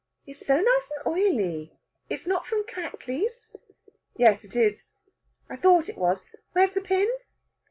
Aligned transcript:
"It's 0.25 0.43
so 0.43 0.55
nice 0.59 0.89
and 0.97 1.05
oily. 1.05 1.77
It's 2.09 2.25
not 2.25 2.47
from 2.47 2.63
Cattley's?" 2.63 3.55
"Yes, 4.17 4.43
it 4.43 4.55
is." 4.55 4.81
"I 5.47 5.55
thought 5.57 5.89
it 5.89 5.97
was. 5.99 6.25
Where's 6.53 6.73
the 6.73 6.81
pin?" 6.81 7.07